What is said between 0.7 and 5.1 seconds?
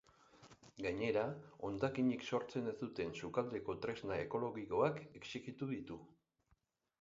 Gainera, hondakinik sortzen ez duten sukaldeko tresna ekologikoak